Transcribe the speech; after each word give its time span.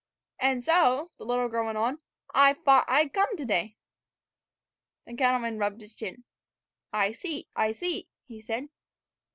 "And 0.39 0.63
so," 0.65 1.11
the 1.19 1.25
little 1.25 1.47
girl 1.47 1.67
went 1.67 1.77
on, 1.77 1.99
"I 2.33 2.55
fought 2.55 2.85
I'd 2.87 3.13
come 3.13 3.37
to 3.37 3.45
day." 3.45 3.77
The 5.05 5.13
cattleman 5.13 5.59
rubbed 5.59 5.81
his 5.81 5.93
chin. 5.93 6.23
"I 6.91 7.11
see; 7.11 7.49
I 7.55 7.71
see," 7.73 8.09
he 8.25 8.41
said. 8.41 8.69